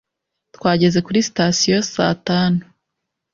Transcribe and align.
Twageze 0.55 0.99
kuri 1.05 1.19
sitasiyo 1.27 1.77
saa 1.93 2.15
tanu. 2.27 2.61